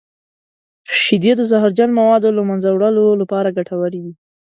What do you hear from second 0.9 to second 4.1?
شیدې د زهرجن موادو د له منځه وړلو لپاره ګټورې